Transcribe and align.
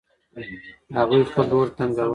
هغوی 0.97 1.21
خپل 1.29 1.45
ورور 1.53 1.69
تنګاوه. 1.77 2.09